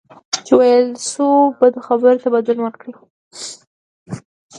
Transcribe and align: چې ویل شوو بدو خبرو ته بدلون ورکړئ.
چې 0.45 0.53
ویل 0.59 0.87
شوو 1.11 1.55
بدو 1.59 1.79
خبرو 1.87 2.21
ته 2.23 2.27
بدلون 2.33 2.59
ورکړئ. 2.63 2.91